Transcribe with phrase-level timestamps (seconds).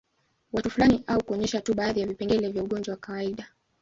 [0.53, 3.47] Watu fulani au kuonyesha tu baadhi ya vipengele vya ugonjwa wa kawaida